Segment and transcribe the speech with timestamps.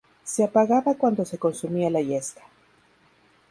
[0.23, 2.41] Se apagaba cuando se consumía la yesca.